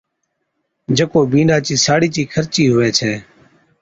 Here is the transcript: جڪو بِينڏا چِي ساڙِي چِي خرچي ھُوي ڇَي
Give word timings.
جڪو 0.97 1.19
بِينڏا 1.31 1.57
چِي 1.65 1.75
ساڙِي 1.85 2.09
چِي 2.15 2.23
خرچي 2.33 2.63
ھُوي 2.71 2.89
ڇَي 2.97 3.13